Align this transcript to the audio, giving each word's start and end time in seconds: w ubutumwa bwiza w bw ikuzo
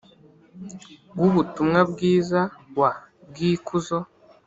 w 1.19 1.21
ubutumwa 1.29 1.79
bwiza 1.91 2.39
w 2.75 2.79
bw 3.29 3.35
ikuzo 3.51 3.97